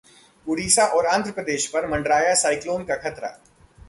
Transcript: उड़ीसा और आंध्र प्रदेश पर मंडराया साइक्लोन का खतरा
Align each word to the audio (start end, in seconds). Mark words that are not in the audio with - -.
उड़ीसा 0.47 0.85
और 0.85 1.05
आंध्र 1.05 1.31
प्रदेश 1.31 1.67
पर 1.67 1.87
मंडराया 1.87 2.33
साइक्लोन 2.35 2.83
का 2.85 2.95
खतरा 2.95 3.37